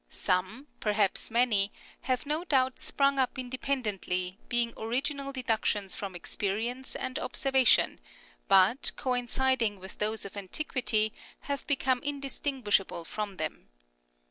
Some, 0.09 0.65
perhaps 0.79 1.29
many, 1.29 1.71
have 2.05 2.25
no 2.25 2.43
doubt 2.43 2.79
sprung 2.79 3.19
up 3.19 3.35
indepen 3.35 3.83
dently, 3.83 4.37
being 4.49 4.73
original 4.75 5.31
deductions 5.31 5.93
from 5.93 6.15
experience 6.15 6.95
and 6.95 7.19
observation, 7.19 7.99
but, 8.47 8.93
coinciding 8.95 9.79
with 9.79 9.99
those 9.99 10.25
of 10.25 10.35
antiquity, 10.35 11.13
have 11.41 11.67
become 11.67 12.01
indistinguishable 12.01 13.05
from 13.05 13.37
them. 13.37 13.69